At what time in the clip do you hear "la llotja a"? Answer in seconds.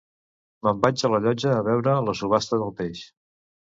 1.15-1.61